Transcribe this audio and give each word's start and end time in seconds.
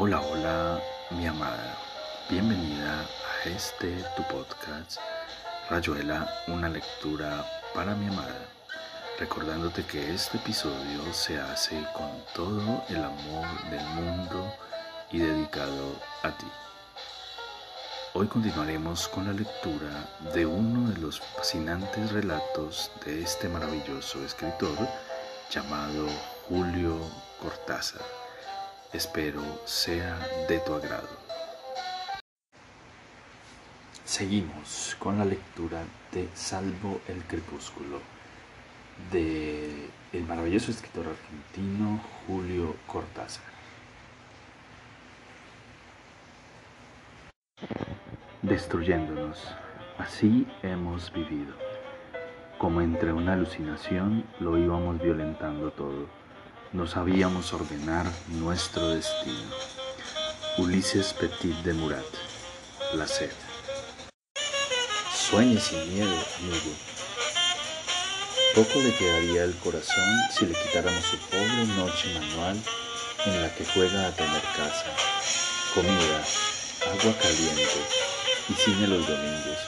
Hola, 0.00 0.20
hola, 0.20 0.80
mi 1.10 1.26
amada. 1.26 1.76
Bienvenida 2.30 3.00
a 3.00 3.48
este 3.48 3.96
tu 4.16 4.22
podcast, 4.28 5.00
Rayuela, 5.68 6.32
una 6.46 6.68
lectura 6.68 7.44
para 7.74 7.96
mi 7.96 8.06
amada. 8.06 8.46
Recordándote 9.18 9.84
que 9.84 10.14
este 10.14 10.36
episodio 10.36 11.12
se 11.12 11.40
hace 11.40 11.84
con 11.96 12.12
todo 12.32 12.84
el 12.88 13.02
amor 13.02 13.48
del 13.70 13.84
mundo 13.86 14.54
y 15.10 15.18
dedicado 15.18 15.96
a 16.22 16.30
ti. 16.30 16.46
Hoy 18.14 18.28
continuaremos 18.28 19.08
con 19.08 19.26
la 19.26 19.32
lectura 19.32 20.08
de 20.32 20.46
uno 20.46 20.92
de 20.92 20.98
los 21.00 21.18
fascinantes 21.18 22.12
relatos 22.12 22.92
de 23.04 23.22
este 23.22 23.48
maravilloso 23.48 24.24
escritor 24.24 24.78
llamado 25.50 26.06
Julio 26.48 27.00
Cortázar. 27.42 28.27
Espero 28.92 29.42
sea 29.66 30.18
de 30.48 30.60
tu 30.60 30.72
agrado. 30.72 31.08
Seguimos 34.02 34.96
con 34.98 35.18
la 35.18 35.26
lectura 35.26 35.82
de 36.10 36.26
Salvo 36.32 36.98
el 37.06 37.22
Crepúsculo 37.24 38.00
de 39.12 39.90
el 40.14 40.24
maravilloso 40.24 40.70
escritor 40.70 41.04
argentino 41.06 42.00
Julio 42.26 42.76
Cortázar. 42.86 43.44
Destruyéndonos, 48.40 49.54
así 49.98 50.46
hemos 50.62 51.12
vivido. 51.12 51.52
Como 52.56 52.80
entre 52.80 53.12
una 53.12 53.34
alucinación 53.34 54.24
lo 54.40 54.56
íbamos 54.56 54.98
violentando 54.98 55.70
todo 55.72 56.06
no 56.72 56.86
sabíamos 56.86 57.52
ordenar 57.52 58.06
nuestro 58.28 58.90
destino. 58.90 59.54
Ulises 60.58 61.14
Petit 61.14 61.54
de 61.62 61.72
Murat, 61.72 62.04
La 62.94 63.06
sed. 63.06 63.30
Sueñe 65.14 65.60
sin 65.60 65.94
miedo, 65.94 66.14
amigo. 66.38 66.74
Poco 68.54 68.80
le 68.80 68.94
quedaría 68.96 69.44
el 69.44 69.56
corazón 69.56 70.04
si 70.30 70.46
le 70.46 70.54
quitáramos 70.54 71.04
su 71.04 71.16
pobre 71.28 71.66
noche 71.76 72.12
manual 72.14 72.60
en 73.26 73.42
la 73.42 73.54
que 73.54 73.64
juega 73.64 74.08
a 74.08 74.12
tener 74.12 74.42
casa, 74.56 74.86
comida, 75.74 76.24
agua 76.90 77.14
caliente 77.20 77.80
y 78.48 78.52
cine 78.54 78.88
los 78.88 79.06
domingos. 79.06 79.58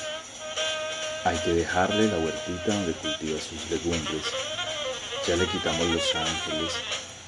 Hay 1.25 1.39
que 1.39 1.53
dejarle 1.53 2.09
la 2.09 2.19
huertita 2.19 2.75
donde 2.75 2.93
cultiva 2.93 3.39
sus 3.39 3.71
legumbres 3.71 4.25
ya 5.27 5.37
le 5.37 5.47
quitamos 5.47 5.87
los 5.87 6.15
ángeles, 6.15 6.73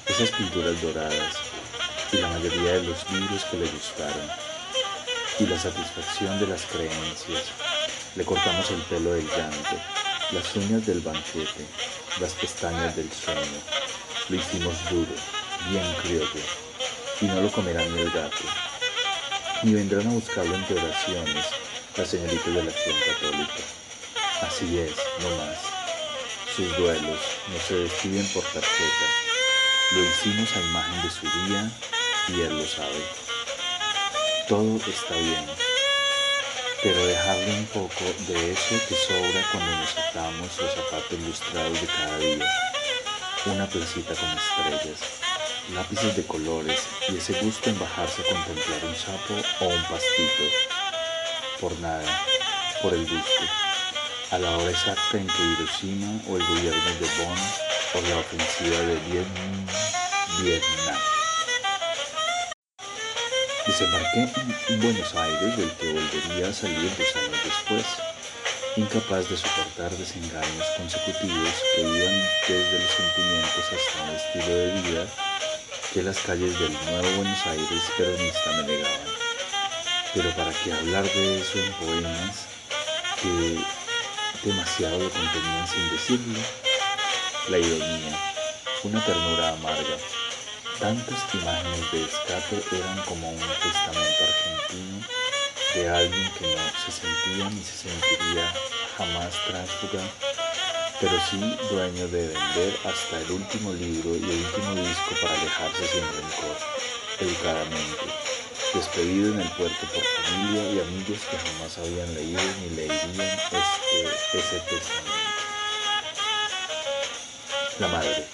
esas 0.07 0.31
pinturas 0.31 0.81
doradas 0.81 1.35
y 2.11 2.17
la 2.17 2.27
mayoría 2.29 2.73
de 2.73 2.83
los 2.83 3.09
libros 3.11 3.43
que 3.45 3.57
le 3.57 3.67
gustaron. 3.67 4.29
Y 5.39 5.45
la 5.47 5.57
satisfacción 5.59 6.39
de 6.39 6.47
las 6.47 6.63
creencias. 6.65 7.43
Le 8.15 8.23
cortamos 8.23 8.69
el 8.69 8.81
pelo 8.83 9.13
del 9.13 9.27
llanto, 9.27 9.75
las 10.31 10.55
uñas 10.55 10.85
del 10.85 10.99
banquete, 10.99 11.65
las 12.19 12.33
pestañas 12.33 12.95
del 12.95 13.11
sueño. 13.11 13.41
Lo 14.29 14.35
hicimos 14.35 14.75
duro, 14.89 15.13
bien 15.69 15.93
criollo, 16.03 16.45
y 17.21 17.25
no 17.25 17.41
lo 17.41 17.51
comerá 17.51 17.83
ni 17.85 18.01
el 18.01 18.11
gato. 18.11 18.43
Ni 19.63 19.73
vendrán 19.73 20.07
a 20.07 20.11
buscarlo 20.11 20.53
entre 20.53 20.79
oraciones 20.79 21.45
las 21.97 22.07
señoritas 22.07 22.53
de 22.53 22.63
la 22.63 22.69
acción 22.69 22.95
católica. 23.07 23.63
Así 24.41 24.77
es, 24.77 24.95
no 25.21 25.35
más. 25.37 25.72
Sus 26.55 26.77
duelos 26.77 27.19
no 27.51 27.59
se 27.67 27.73
despiden 27.73 28.27
por 28.27 28.43
tarjeta. 28.43 29.05
Lo 29.91 30.03
hicimos 30.03 30.55
a 30.55 30.61
imagen 30.61 31.01
de 31.01 31.09
su 31.09 31.21
día 31.21 31.71
y 32.27 32.41
él 32.41 32.55
lo 32.59 32.63
sabe. 32.67 33.01
Todo 34.47 34.77
está 34.77 35.15
bien, 35.15 35.45
pero 36.83 37.07
dejarle 37.07 37.57
un 37.57 37.65
poco 37.65 38.05
de 38.27 38.51
eso 38.51 38.75
que 38.87 38.95
sobra 38.95 39.49
cuando 39.51 39.77
nos 39.77 39.97
atamos 39.97 40.61
los 40.61 40.73
zapatos 40.75 41.19
lustrados 41.25 41.81
de 41.81 41.87
cada 41.87 42.17
día. 42.19 42.45
Una 43.47 43.65
placita 43.65 44.13
con 44.13 44.29
estrellas, 44.29 44.99
lápices 45.73 46.15
de 46.15 46.23
colores 46.23 46.83
y 47.09 47.17
ese 47.17 47.33
gusto 47.41 47.71
en 47.71 47.79
bajarse 47.79 48.21
a 48.21 48.31
contemplar 48.31 48.85
un 48.85 48.95
sapo 48.95 49.33
o 49.59 49.69
un 49.69 49.83
pastito. 49.85 50.43
Por 51.59 51.79
nada, 51.79 52.25
por 52.83 52.93
el 52.93 53.07
gusto 53.07 53.72
a 54.31 54.37
la 54.39 54.57
hora 54.57 54.71
exacta 54.71 55.17
en 55.17 55.27
que 55.27 55.43
Hiroshima 55.43 56.19
o 56.27 56.37
el 56.37 56.45
gobierno 56.45 56.91
de 56.99 57.07
Bonn 57.17 57.39
o 57.95 58.01
la 58.09 58.17
ofensiva 58.17 58.77
de 58.79 58.95
Vietnam. 60.41 60.99
Desembarqué 63.65 64.29
en 64.69 64.81
Buenos 64.81 65.13
Aires 65.15 65.57
del 65.57 65.71
que 65.71 65.93
volvería 65.93 66.49
a 66.49 66.53
salir 66.53 66.91
dos 66.97 67.15
años 67.15 67.39
después, 67.43 67.85
incapaz 68.75 69.29
de 69.29 69.37
soportar 69.37 69.91
desengaños 69.91 70.67
consecutivos 70.77 71.53
que 71.75 71.81
iban 71.81 72.21
desde 72.47 72.79
los 72.79 72.91
sentimientos 72.91 73.65
hasta 73.71 74.03
un 74.03 74.15
estilo 74.15 74.55
de 74.55 74.71
vida 74.81 75.07
que 75.93 76.03
las 76.03 76.17
calles 76.19 76.59
del 76.59 76.73
nuevo 76.73 77.17
Buenos 77.17 77.45
Aires 77.45 77.83
peronista 77.97 78.51
me 78.57 78.63
negaban. 78.63 79.13
Pero 80.13 80.29
para 80.31 80.51
qué 80.51 80.73
hablar 80.73 81.03
de 81.03 81.41
eso 81.41 81.59
en 81.59 81.73
poemas 81.73 82.47
que 83.21 83.82
demasiado 84.43 84.99
lo 84.99 85.09
contenían 85.09 85.67
sin 85.67 85.89
decirlo. 85.89 86.39
La 87.49 87.57
ironía, 87.57 88.19
una 88.83 89.03
ternura 89.05 89.49
amarga. 89.49 89.97
Tantas 90.79 91.33
imágenes 91.33 91.91
de 91.91 92.03
escape 92.03 92.61
eran 92.75 92.97
como 93.05 93.29
un 93.29 93.39
testamento 93.39 94.23
argentino 94.23 95.07
de 95.75 95.89
alguien 95.89 96.31
que 96.37 96.55
no 96.55 96.61
se 96.85 96.91
sentía 96.91 97.49
ni 97.49 97.63
se 97.63 97.89
sentiría 97.89 98.51
jamás 98.97 99.33
tránsfuga, 99.47 100.03
pero 100.99 101.13
sí 101.29 101.39
dueño 101.69 102.07
de 102.09 102.27
vender 102.27 102.79
hasta 102.85 103.19
el 103.19 103.31
último 103.31 103.73
libro 103.73 104.15
y 104.15 104.23
el 104.23 104.45
último 104.45 104.75
disco 104.75 105.15
para 105.21 105.39
alejarse 105.39 105.87
sin 105.87 106.01
rencor, 106.01 106.57
educadamente 107.19 108.32
despedido 108.73 109.33
en 109.33 109.41
el 109.41 109.49
puerto 109.51 109.85
por 109.93 110.03
familia 110.03 110.63
y 110.71 110.79
amigos 110.79 111.19
que 111.29 111.37
jamás 111.37 111.77
habían 111.77 112.13
leído 112.15 112.41
ni 112.61 112.75
leerían 112.75 113.21
este, 113.21 114.37
ese 114.37 114.59
testamento. 114.61 115.11
La 117.79 117.87
madre. 117.87 118.25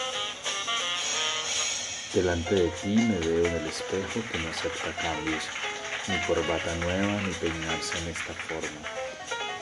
Delante 2.13 2.55
de 2.55 2.67
ti 2.69 2.95
me 2.95 3.19
veo 3.19 3.45
en 3.45 3.53
el 3.53 3.67
espejo 3.67 4.21
que 4.31 4.37
no 4.39 4.49
acepta 4.49 4.93
cambios, 5.01 5.43
ni 6.07 6.17
corbata 6.25 6.73
nueva, 6.75 7.21
ni 7.21 7.33
peinarse 7.33 7.97
en 7.99 8.07
esta 8.07 8.33
forma. 8.33 8.81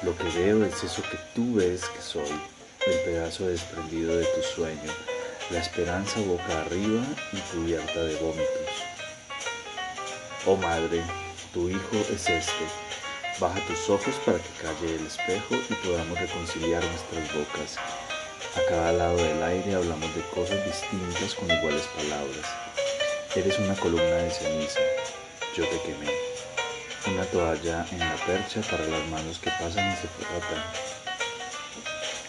Lo 0.04 0.16
que 0.16 0.40
veo 0.40 0.64
es 0.64 0.84
eso 0.84 1.02
que 1.02 1.18
tú 1.34 1.56
ves 1.56 1.86
que 1.86 2.02
soy, 2.02 2.40
el 2.86 3.00
pedazo 3.00 3.48
desprendido 3.48 4.16
de 4.16 4.26
tu 4.26 4.44
sueño, 4.56 4.94
la 5.50 5.60
esperanza 5.60 6.20
boca 6.20 6.62
arriba 6.62 7.04
y 7.34 7.40
cubierta 7.52 8.00
de 8.00 8.16
vómitos 8.18 8.67
Oh 10.50 10.56
madre, 10.56 11.04
tu 11.54 11.68
hijo 11.68 11.98
es 12.10 12.30
este. 12.30 12.64
Baja 13.38 13.60
tus 13.68 13.90
ojos 13.90 14.16
para 14.26 14.38
que 14.38 14.48
calle 14.62 14.96
el 14.96 15.06
espejo 15.06 15.56
y 15.70 15.74
podamos 15.86 16.18
reconciliar 16.18 16.82
nuestras 16.86 17.36
bocas. 17.36 17.76
A 18.56 18.70
cada 18.70 18.94
lado 18.94 19.18
del 19.18 19.44
aire 19.44 19.76
hablamos 19.76 20.16
de 20.16 20.22
cosas 20.34 20.64
distintas 20.64 21.36
con 21.36 21.52
iguales 21.52 21.86
palabras. 21.98 22.46
Eres 23.36 23.60
una 23.60 23.76
columna 23.76 24.16
de 24.24 24.32
ceniza, 24.32 24.80
yo 25.54 25.66
te 25.68 25.82
quemé. 25.82 26.14
Una 27.14 27.26
toalla 27.26 27.86
en 27.92 28.00
la 28.00 28.16
percha 28.26 28.62
para 28.72 28.86
las 28.88 29.06
manos 29.10 29.40
que 29.40 29.52
pasan 29.52 29.92
y 29.92 29.96
se 29.98 30.08
frotan. 30.08 30.64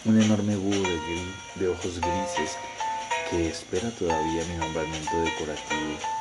Un 0.03 0.21
enorme 0.21 0.57
búho 0.57 0.83
de, 0.83 1.23
de 1.55 1.69
ojos 1.69 2.01
grises 2.01 2.57
que 3.29 3.47
espera 3.47 3.89
todavía 3.91 4.43
mi 4.43 4.57
nombramiento 4.57 5.15
decorativo 5.23 6.18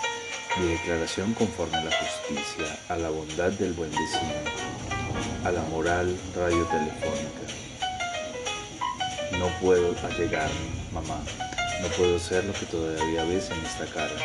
mi 0.61 0.69
declaración 0.73 1.35
conforme 1.35 1.77
a 1.77 1.85
la 1.85 1.91
justicia, 1.91 2.79
a 2.89 2.97
la 2.97 3.11
bondad 3.11 3.51
del 3.53 3.73
buen 3.75 3.91
vecino, 3.91 4.35
a 5.45 5.53
la 5.53 5.63
moral 5.63 6.17
radiotelefónica. 6.35 7.45
No 9.39 9.47
puedo 9.61 9.95
allegar, 10.05 10.51
mamá, 10.93 11.21
no 11.81 11.89
puedo 11.97 12.19
ser 12.19 12.45
lo 12.45 12.53
que 12.53 12.67
todavía 12.67 13.25
ves 13.25 13.51
en 13.51 13.65
esta 13.65 13.87
cara, 13.87 14.17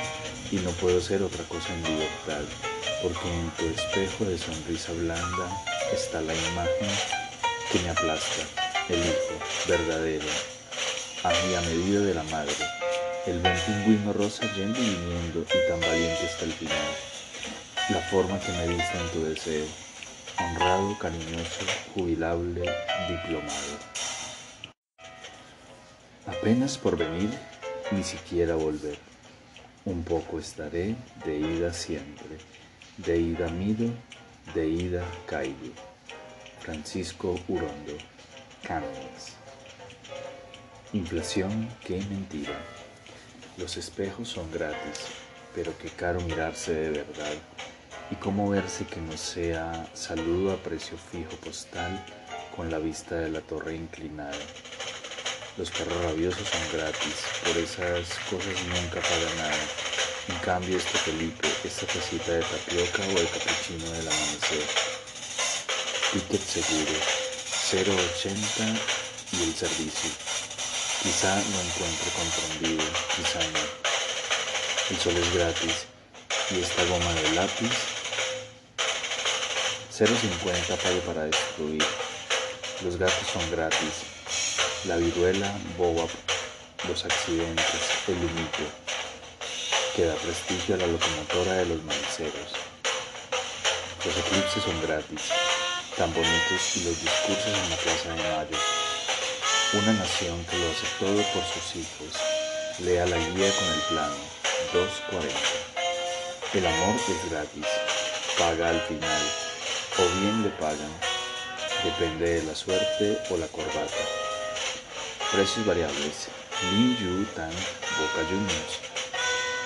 y 0.51 0.55
no 0.57 0.71
puedo 0.71 0.99
ser 1.01 1.21
otra 1.21 1.43
cosa 1.43 1.71
en 1.73 1.83
libertad, 1.83 2.41
porque 3.03 3.31
en 3.31 3.49
tu 3.51 3.65
espejo 3.67 4.25
de 4.25 4.37
sonrisa 4.37 4.91
blanda 4.93 5.65
está 5.93 6.21
la 6.21 6.33
imagen 6.33 6.89
que 7.71 7.79
me 7.79 7.89
aplasta, 7.89 8.43
el 8.89 8.99
hijo 8.99 9.39
verdadero, 9.67 10.25
a 11.23 11.29
mi 11.29 11.55
a 11.55 11.61
medida 11.61 12.01
de 12.01 12.13
la 12.15 12.23
madre 12.23 12.72
el 13.25 13.39
buen 13.39 13.57
pingüino 13.65 14.11
rosa 14.11 14.43
yendo 14.53 14.77
y 14.79 14.83
viniendo 14.83 15.45
y 15.47 15.69
tan 15.69 15.79
valiente 15.79 16.25
hasta 16.25 16.43
el 16.43 16.51
final. 16.51 16.77
La 17.89 17.99
forma 18.09 18.37
que 18.39 18.51
me 18.51 18.67
diste 18.67 18.97
en 18.97 19.09
tu 19.11 19.23
deseo, 19.23 19.65
honrado, 20.39 20.97
cariñoso, 20.99 21.65
jubilable, 21.93 22.69
diplomado. 23.07 23.77
Apenas 26.25 26.77
por 26.77 26.97
venir, 26.97 27.29
ni 27.91 28.03
siquiera 28.03 28.55
volver. 28.55 28.97
un 29.85 30.03
poco 30.03 30.39
estaré, 30.39 30.95
de 31.25 31.39
ida 31.39 31.73
siempre, 31.73 32.37
de 32.97 33.17
ida 33.17 33.49
mido, 33.49 33.89
de 34.53 34.67
ida 34.67 35.03
caigo. 35.25 35.73
Francisco 36.59 37.37
Urondo, 37.49 37.97
Cánones. 38.65 39.35
Inflación, 40.93 41.69
qué 41.85 41.97
mentira. 42.09 42.53
Los 43.57 43.77
espejos 43.77 44.29
son 44.29 44.51
gratis, 44.51 45.01
pero 45.53 45.77
qué 45.77 45.89
caro 45.89 46.19
mirarse 46.21 46.73
de 46.73 46.89
verdad. 46.89 47.33
Y 48.09 48.15
cómo 48.15 48.49
verse 48.49 48.83
que 48.85 48.99
no 48.99 49.15
sea 49.15 49.87
saludo 49.93 50.53
a 50.53 50.57
precio 50.57 50.97
fijo 50.97 51.35
postal 51.37 52.03
con 52.55 52.71
la 52.71 52.79
vista 52.79 53.15
de 53.15 53.29
la 53.29 53.41
torre 53.41 53.75
inclinada. 53.75 54.35
Los 55.55 55.69
perros 55.69 56.03
rabiosos 56.03 56.47
son 56.47 56.79
gratis, 56.79 57.15
por 57.43 57.55
esas 57.57 58.17
cosas 58.27 58.55
nunca 58.65 58.99
paga 59.01 59.35
nada. 59.37 59.63
En 60.29 60.37
cambio, 60.39 60.77
este 60.77 60.97
Felipe, 60.97 61.47
esta 61.63 61.85
tacita 61.85 62.31
de 62.31 62.41
tapioca 62.41 63.03
o 63.03 63.19
el 63.19 63.29
capuchino 63.29 63.91
del 63.91 64.07
amanecer. 64.07 64.65
Ticket 66.11 66.41
seguro, 66.41 66.93
0.80 67.69 68.79
y 69.33 69.43
el 69.43 69.53
servicio. 69.53 70.32
Quizá 71.03 71.35
no 71.35 71.59
encuentre 71.59 72.11
comprendido, 72.15 72.85
quizá 73.13 73.39
no. 73.51 73.59
El 74.89 74.97
sol 74.97 75.17
es 75.17 75.33
gratis 75.33 75.85
y 76.49 76.61
esta 76.61 76.81
goma 76.85 77.13
de 77.13 77.31
lápiz, 77.31 77.71
0.50 79.91 80.77
pague 80.77 81.01
para 81.01 81.25
destruir. 81.25 81.83
Los 82.85 82.95
gatos 82.95 83.27
son 83.33 83.51
gratis, 83.51 84.05
la 84.85 84.95
viruela, 84.95 85.53
boa, 85.77 86.07
los 86.87 87.03
accidentes, 87.03 87.81
el 88.07 88.15
humito, 88.15 88.63
que 89.97 90.05
da 90.05 90.15
prestigio 90.15 90.75
a 90.75 90.77
la 90.77 90.87
locomotora 90.87 91.53
de 91.55 91.65
los 91.65 91.83
maniceros. 91.83 92.53
Los 94.05 94.17
eclipses 94.17 94.63
son 94.63 94.81
gratis, 94.81 95.21
tan 95.97 96.13
bonitos 96.13 96.77
y 96.77 96.83
los 96.85 97.01
discursos 97.01 97.47
en 97.47 97.69
la 97.69 97.75
Plaza 97.75 98.09
de 98.09 98.15
Mayo. 98.15 98.82
Una 99.75 99.91
nación 99.93 100.45
que 100.45 100.57
lo 100.59 100.69
hace 100.69 100.85
todo 100.99 101.15
por 101.33 101.43
sus 101.45 101.75
hijos. 101.77 102.21
Lea 102.77 103.07
la 103.07 103.17
guía 103.17 103.51
con 103.57 103.67
el 103.73 103.81
plano, 103.89 104.15
2.40. 104.71 105.25
El 106.53 106.67
amor 106.67 106.95
es 106.95 107.31
gratis, 107.31 107.65
paga 108.37 108.69
al 108.69 108.79
final, 108.81 109.21
o 109.97 110.19
bien 110.19 110.43
le 110.43 110.49
pagan, 110.49 110.93
depende 111.83 112.35
de 112.35 112.43
la 112.43 112.53
suerte 112.53 113.17
o 113.31 113.37
la 113.37 113.47
corbata. 113.47 114.03
Precios 115.31 115.65
variables. 115.65 116.27
Lin 116.69 116.95
Yu 116.99 117.25
Tang 117.35 117.49
Boca 117.49 118.29
Juniors. 118.29 118.79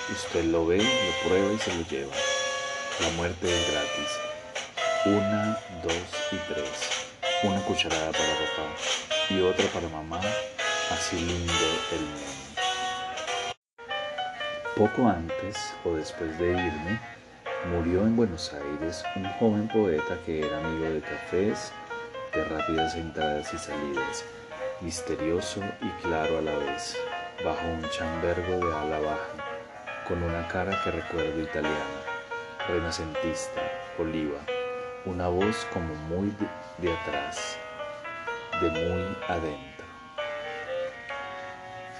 Usted 0.09 0.45
lo 0.45 0.65
ve, 0.67 0.77
lo 0.77 1.27
prueba 1.27 1.51
y 1.51 1.59
se 1.59 1.73
lo 1.75 1.85
lleva. 1.85 2.15
La 3.01 3.09
muerte 3.09 3.45
es 3.45 3.71
gratis. 3.73 4.11
Una, 5.05 5.59
dos 5.83 6.07
y 6.31 6.37
tres. 6.53 6.71
Una 7.43 7.61
cucharada 7.65 8.13
para 8.13 8.33
papá 8.33 9.16
y 9.29 9.41
otra 9.41 9.65
para 9.67 9.89
mamá. 9.89 10.19
Así 10.91 11.17
lindo 11.17 11.53
el 11.91 12.01
mundo. 12.01 13.53
Poco 14.75 15.07
antes 15.07 15.73
o 15.83 15.93
después 15.93 16.37
de 16.39 16.51
irme, 16.51 16.99
murió 17.71 18.01
en 18.01 18.15
Buenos 18.15 18.53
Aires 18.53 19.03
un 19.15 19.25
joven 19.33 19.67
poeta 19.67 20.17
que 20.25 20.39
era 20.45 20.57
amigo 20.57 20.89
de 20.89 21.01
cafés, 21.01 21.71
de 22.33 22.43
rápidas 22.45 22.95
entradas 22.95 23.53
y 23.53 23.57
salidas 23.57 24.23
misterioso 24.81 25.61
y 25.81 25.89
claro 26.03 26.37
a 26.37 26.41
la 26.41 26.55
vez, 26.55 26.95
bajo 27.43 27.67
un 27.67 27.89
chambergo 27.89 28.65
de 28.65 28.75
ala 28.75 28.99
baja, 28.99 30.05
con 30.07 30.21
una 30.21 30.47
cara 30.47 30.79
que 30.83 30.91
recuerdo 30.91 31.41
italiana, 31.41 32.01
renacentista, 32.67 33.61
oliva, 33.97 34.39
una 35.05 35.27
voz 35.29 35.65
como 35.73 35.95
muy 35.95 36.31
de, 36.77 36.93
atrás, 36.93 37.57
de 38.61 38.71
muy 38.71 39.17
adentro. 39.27 39.85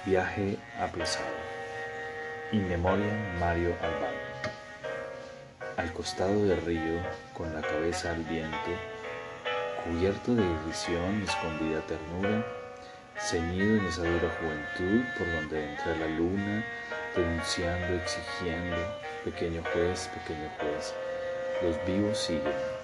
Viaje 0.04 0.58
aplazado. 0.80 1.36
In 2.50 2.68
memoria 2.68 3.12
Mario 3.38 3.76
Albán. 3.80 4.14
Al 5.76 5.92
costado 5.92 6.46
del 6.46 6.60
río, 6.62 7.00
con 7.32 7.54
la 7.54 7.60
cabeza 7.60 8.10
al 8.10 8.24
viento, 8.24 8.70
cubierto 9.84 10.34
de 10.34 10.42
irrisión 10.42 11.20
y 11.20 11.28
escondida 11.28 11.80
ternura, 11.82 12.44
ceñido 13.20 13.76
en 13.76 13.86
esa 13.86 14.02
dura 14.02 14.30
juventud 14.40 15.04
por 15.16 15.30
donde 15.30 15.70
entra 15.70 15.96
la 15.96 16.06
luna, 16.08 16.64
denunciando, 17.14 18.02
exigiendo, 18.02 18.76
pequeño 19.24 19.62
juez, 19.72 20.08
pequeño 20.08 20.50
juez, 20.58 20.92
los 21.62 21.86
vivos 21.86 22.18
siguen. 22.18 22.77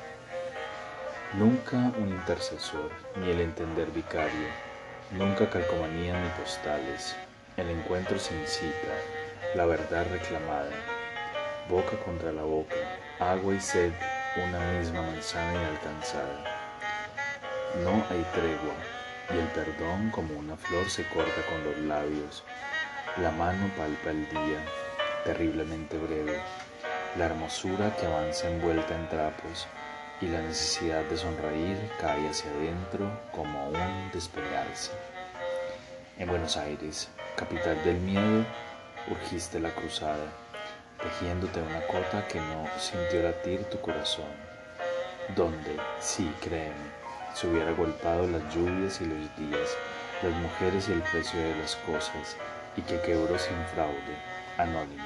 Nunca 1.39 1.77
un 1.99 2.11
intercesor, 2.11 2.93
ni 3.17 3.29
el 3.29 3.41
entender 3.41 3.91
vicario, 3.91 4.47
nunca 5.11 5.51
calcomanía 5.51 6.17
ni 6.23 6.29
postales, 6.39 7.17
el 7.57 7.71
encuentro 7.71 8.21
sin 8.21 8.47
cita, 8.47 8.95
la 9.57 9.67
verdad 9.67 10.07
reclamada, 10.13 10.71
boca 11.69 11.99
contra 12.05 12.31
la 12.31 12.43
boca, 12.43 12.77
agua 13.19 13.53
y 13.53 13.59
sed, 13.59 13.91
una 14.47 14.61
misma 14.79 15.03
manzana 15.03 15.55
inalcanzada. 15.55 16.45
No 17.83 17.95
hay 18.11 18.25
tregua, 18.33 18.77
y 19.35 19.39
el 19.41 19.49
perdón 19.49 20.11
como 20.13 20.39
una 20.39 20.57
flor 20.57 20.89
se 20.89 21.03
corta 21.09 21.43
con 21.51 21.65
los 21.65 21.79
labios. 21.79 22.45
La 23.21 23.33
mano 23.33 23.69
palpa 23.77 24.11
el 24.11 24.29
día, 24.29 24.61
terriblemente 25.25 25.99
breve, 25.99 26.41
la 27.19 27.25
hermosura 27.25 27.93
que 27.97 28.07
avanza 28.07 28.49
envuelta 28.49 28.95
en 28.95 29.09
trapos 29.09 29.67
y 30.21 30.27
la 30.27 30.41
necesidad 30.41 31.03
de 31.05 31.17
sonreír 31.17 31.77
cae 32.01 32.29
hacia 32.29 32.51
adentro 32.51 33.11
como 33.33 33.69
un 33.69 34.11
despegarse. 34.13 34.93
En 36.19 36.29
Buenos 36.29 36.57
Aires, 36.57 37.09
capital 37.37 37.83
del 37.85 37.97
miedo, 37.99 38.45
urgiste 39.11 39.59
la 39.59 39.71
cruzada, 39.71 40.27
tejiéndote 41.03 41.61
una 41.61 41.85
cota 41.87 42.27
que 42.29 42.39
no 42.39 42.67
sintió 42.79 43.23
latir 43.23 43.65
tu 43.65 43.81
corazón, 43.81 44.31
donde, 45.35 45.77
sí, 46.01 46.33
créeme, 46.41 46.75
se 47.35 47.49
hubiera 47.49 47.73
golpado 47.73 48.27
las 48.29 48.55
lluvias 48.55 49.01
y 49.01 49.07
los 49.07 49.37
días, 49.37 49.77
las 50.23 50.33
mujeres 50.33 50.89
y 50.89 50.93
el 50.93 51.03
precio 51.03 51.41
de 51.41 51.57
las 51.57 51.75
cosas, 51.77 52.37
y 52.77 52.83
que 52.83 53.01
quebró 53.01 53.37
sin 53.39 53.57
fraude, 53.75 54.17
anónimo, 54.57 55.05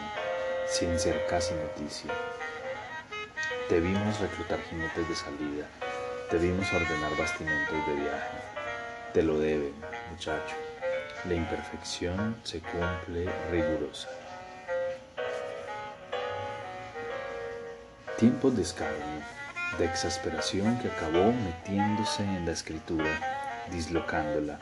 sin 0.69 0.99
ser 0.99 1.27
casi 1.27 1.55
noticia. 1.55 2.13
Debimos 3.69 4.19
reclutar 4.19 4.59
jinetes 4.71 5.07
de 5.07 5.15
salida, 5.15 5.67
debimos 6.33 6.73
ordenar 6.73 7.15
bastimentos 7.19 7.87
de 7.87 7.95
viaje. 7.97 8.39
Te 9.13 9.23
lo 9.23 9.39
deben, 9.39 9.75
muchacho. 10.11 10.57
La 11.27 11.35
imperfección 11.35 12.35
se 12.45 12.61
cumple 12.61 13.31
rigurosa. 13.51 14.09
Tiempos 18.17 18.57
de 18.57 18.63
escabio 18.63 19.05
de 19.77 19.85
exasperación 19.85 20.79
que 20.79 20.89
acabó 20.89 21.33
metiéndose 21.33 22.23
en 22.23 22.47
la 22.47 22.53
escritura, 22.53 23.21
dislocándola, 23.71 24.59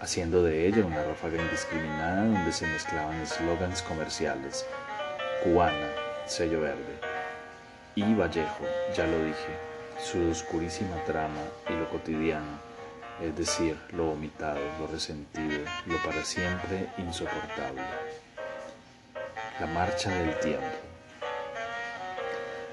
haciendo 0.00 0.42
de 0.42 0.66
ella 0.66 0.84
una 0.84 1.04
ráfaga 1.04 1.40
indiscriminada 1.40 2.24
donde 2.24 2.52
se 2.52 2.66
mezclaban 2.66 3.20
eslogans 3.20 3.80
comerciales, 3.82 4.66
cubana, 5.44 5.88
sello 6.26 6.60
verde, 6.60 7.09
y 8.02 8.14
Vallejo, 8.14 8.64
ya 8.96 9.06
lo 9.06 9.24
dije, 9.24 9.58
su 10.02 10.30
oscurísima 10.30 10.96
trama 11.04 11.42
y 11.68 11.72
lo 11.74 11.88
cotidiano, 11.90 12.58
es 13.20 13.36
decir, 13.36 13.76
lo 13.90 14.06
vomitado, 14.06 14.60
lo 14.78 14.86
resentido, 14.86 15.64
lo 15.86 15.96
para 15.98 16.24
siempre 16.24 16.88
insoportable. 16.96 17.82
La 19.60 19.66
marcha 19.66 20.10
del 20.10 20.38
tiempo. 20.40 20.66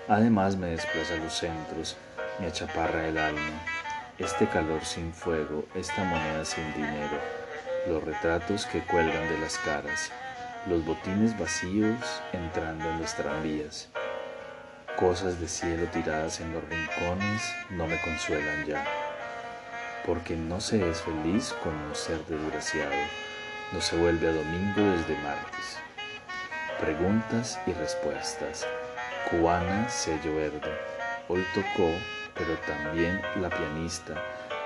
Además 0.07 0.55
me 0.55 0.67
desplaza 0.67 1.15
los 1.17 1.34
centros, 1.34 1.98
me 2.39 2.48
achaparra 2.48 3.07
el 3.07 3.17
alma, 3.17 3.62
este 4.17 4.48
calor 4.48 4.86
sin 4.86 5.12
fuego, 5.12 5.65
esta 5.75 6.03
moneda 6.05 6.46
sin 6.46 6.74
dinero, 6.74 7.19
los 7.88 8.03
retratos 8.03 8.65
que 8.65 8.79
cuelgan 8.79 9.27
de 9.27 9.39
las 9.39 9.57
caras, 9.57 10.12
los 10.67 10.86
botines 10.86 11.38
vacíos 11.38 12.00
entrando 12.31 12.89
en 12.89 13.01
los 13.01 13.13
tranvías, 13.15 13.89
cosas 14.98 15.39
de 15.39 15.48
cielo 15.48 15.86
tiradas 15.94 16.39
en 16.39 16.51
los 16.51 16.63
rincones 16.63 17.54
no 17.70 17.86
me 17.86 18.01
consuelan 18.01 18.66
ya, 18.66 18.84
porque 20.08 20.36
no 20.36 20.60
se 20.60 20.89
es 20.89 21.04
feliz 21.04 21.54
con 21.63 21.72
un 21.72 21.96
ser 21.96 22.18
desgraciado, 22.25 22.96
no 23.72 23.80
se 23.80 23.96
vuelve 23.96 24.27
a 24.27 24.32
domingo 24.32 24.98
desde 24.98 25.22
martes. 25.22 25.77
Preguntas 26.80 27.60
y 27.68 27.74
respuestas 27.74 28.66
cubana 29.30 29.88
sello 29.88 30.36
verde. 30.36 30.75
Hoy 31.27 31.46
tocó, 31.54 31.92
pero 32.34 32.56
también 32.66 33.22
la 33.39 33.50
pianista, 33.50 34.16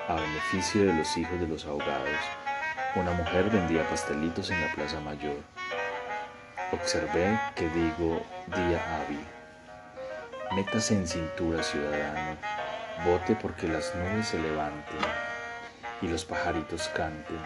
a 0.08 0.16
beneficio 0.16 0.86
de 0.86 0.94
los 0.94 1.18
hijos 1.18 1.42
de 1.42 1.48
los 1.48 1.66
ahogados. 1.66 2.20
Una 2.96 3.12
mujer 3.12 3.50
vendía 3.50 3.88
pastelitos 3.90 4.50
en 4.50 4.62
la 4.62 4.74
Plaza 4.74 5.02
Mayor. 5.02 5.42
Observé 6.72 7.38
que 7.54 7.68
digo 7.68 8.22
día 8.48 8.82
hábil. 8.96 9.41
Métase 10.54 10.96
en 10.96 11.08
cintura, 11.08 11.64
ciudadano. 11.64 12.36
Vote 13.06 13.38
porque 13.42 13.70
las 13.70 13.96
nubes 13.96 14.28
se 14.28 14.38
levanten 14.38 15.00
y 16.02 16.10
los 16.10 16.26
pajaritos 16.26 16.90
canten. 16.90 17.40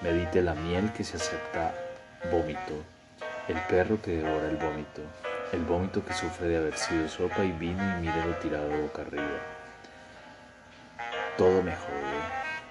Medite 0.00 0.42
la 0.42 0.54
miel 0.54 0.92
que 0.92 1.04
se 1.04 1.16
acepta 1.16 1.72
vómito, 2.32 2.82
el 3.46 3.56
perro 3.68 4.02
que 4.02 4.16
devora 4.16 4.48
el 4.48 4.56
vómito, 4.56 5.02
el 5.52 5.62
vómito 5.62 6.04
que 6.04 6.12
sufre 6.12 6.48
de 6.48 6.56
haber 6.56 6.76
sido 6.76 7.08
sopa 7.08 7.44
y 7.44 7.52
vino 7.52 7.80
y 7.98 8.00
mire 8.00 8.26
lo 8.26 8.34
tirado 8.38 8.68
boca 8.68 9.02
arriba. 9.02 9.38
Todo 11.38 11.62
me 11.62 11.76
jode, 11.76 12.20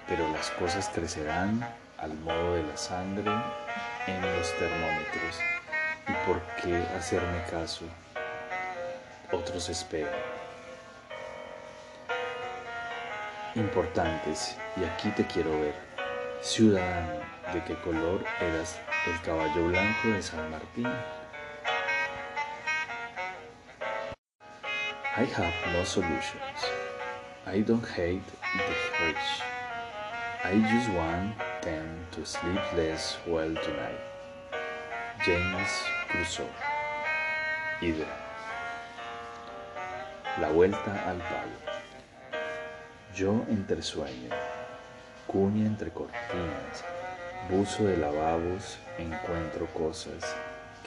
pero 0.06 0.30
las 0.30 0.50
cosas 0.50 0.90
crecerán 0.92 1.66
al 1.96 2.12
modo 2.18 2.56
de 2.56 2.64
la 2.64 2.76
sangre 2.76 3.32
en 4.06 4.20
los 4.36 4.54
termómetros. 4.58 5.38
¿Y 6.06 6.26
por 6.26 6.42
qué 6.62 6.76
hacerme 6.98 7.42
caso? 7.50 7.86
Otros 9.34 9.68
esperan. 9.68 10.14
Importantes, 13.56 14.56
y 14.76 14.84
aquí 14.84 15.08
te 15.10 15.26
quiero 15.26 15.50
ver. 15.60 15.74
Ciudadano, 16.40 17.20
¿de 17.52 17.64
qué 17.64 17.74
color 17.82 18.24
eras 18.40 18.78
el 19.06 19.20
caballo 19.22 19.66
blanco 19.66 20.08
de 20.08 20.22
San 20.22 20.50
Martín? 20.52 20.86
I 25.16 25.24
have 25.24 25.72
no 25.72 25.84
solutions. 25.84 26.60
I 27.44 27.60
don't 27.60 27.84
hate 27.84 28.22
the 28.56 29.04
rich. 29.04 29.42
I 30.44 30.60
just 30.72 30.90
want 30.90 31.34
them 31.62 32.06
to 32.12 32.24
sleep 32.24 32.60
less 32.76 33.16
well 33.26 33.52
tonight. 33.64 34.00
James 35.24 35.82
Crusoe. 36.08 36.48
Idea. 37.82 38.33
La 40.40 40.48
vuelta 40.48 41.08
al 41.08 41.18
palo. 41.18 41.58
Yo 43.14 43.44
entre 43.48 43.80
sueño, 43.82 44.30
cuña 45.28 45.64
entre 45.64 45.92
cortinas, 45.92 46.84
buzo 47.48 47.84
de 47.84 47.96
lavabos, 47.96 48.80
encuentro 48.98 49.66
cosas, 49.66 50.34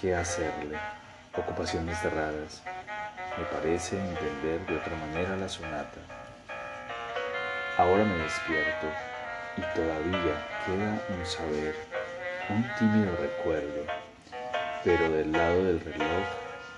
qué 0.02 0.14
hacerle, 0.14 0.78
ocupaciones 1.34 2.04
raras. 2.04 2.62
Me 3.38 3.46
parece 3.46 3.98
entender 3.98 4.66
de 4.68 4.76
otra 4.76 4.98
manera 4.98 5.38
la 5.38 5.48
sonata. 5.48 6.02
Ahora 7.78 8.04
me 8.04 8.18
despierto 8.18 8.88
y 9.56 9.62
todavía 9.74 10.46
queda 10.66 11.02
un 11.18 11.26
saber, 11.26 11.74
un 12.50 12.70
tímido 12.78 13.16
recuerdo, 13.16 13.86
pero 14.84 15.10
del 15.10 15.32
lado 15.32 15.64
del 15.64 15.80
reloj, 15.80 16.26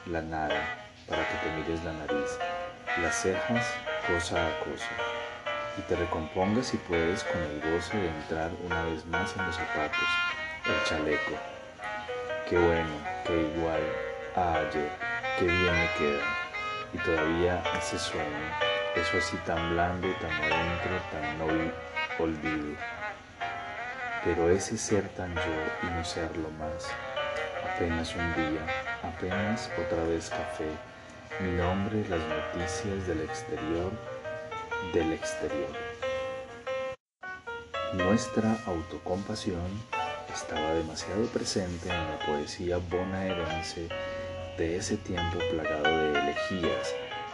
la 0.05 0.21
nada, 0.21 0.61
para 1.07 1.27
que 1.27 1.35
te 1.37 1.55
mires 1.55 1.83
la 1.83 1.93
nariz, 1.93 2.37
las 2.97 3.15
cejas 3.15 3.65
cosa 4.07 4.47
a 4.47 4.59
cosa, 4.59 4.89
y 5.77 5.81
te 5.81 5.95
recompongas 5.95 6.67
si 6.67 6.77
puedes 6.77 7.23
con 7.23 7.41
el 7.41 7.61
goce 7.71 7.97
de 7.97 8.07
entrar 8.07 8.51
una 8.65 8.83
vez 8.83 9.05
más 9.05 9.35
en 9.37 9.45
los 9.45 9.55
zapatos, 9.55 10.09
el 10.65 10.83
chaleco. 10.85 11.31
Qué 12.49 12.57
bueno, 12.57 12.89
qué 13.25 13.33
igual. 13.55 13.81
A 14.35 14.53
ayer, 14.53 14.91
qué 15.37 15.45
bien 15.45 15.73
me 15.73 15.89
queda, 15.97 16.23
y 16.93 16.97
todavía 16.99 17.63
ese 17.77 17.97
sueño 17.97 18.69
eso 18.95 19.17
así 19.17 19.37
tan 19.45 19.71
blando, 19.71 20.07
tan 20.15 20.31
adentro, 20.31 20.99
tan 21.11 21.37
no 21.37 21.45
olvido. 22.19 22.75
Pero 24.23 24.49
ese 24.49 24.77
ser 24.77 25.07
tan 25.09 25.33
yo 25.35 25.41
y 25.83 25.85
no 25.85 26.03
serlo 26.03 26.49
más, 26.51 26.89
apenas 27.73 28.13
un 28.15 28.33
día, 28.35 28.61
apenas 29.03 29.71
otra 29.77 30.03
vez 30.03 30.29
café, 30.29 30.69
mi 31.39 31.51
nombre, 31.51 32.03
las 32.09 32.19
noticias 32.19 33.07
del 33.07 33.21
exterior, 33.21 33.91
del 34.93 35.13
exterior. 35.13 35.69
Nuestra 37.93 38.57
autocompasión 38.65 39.69
estaba 40.33 40.73
demasiado 40.73 41.25
presente 41.27 41.89
en 41.89 42.09
la 42.09 42.19
poesía 42.25 42.77
bonaerense 42.89 43.87
de 44.57 44.75
ese 44.75 44.97
tiempo 44.97 45.37
plagado 45.51 45.83
de 45.83 46.19
elegías 46.19 46.93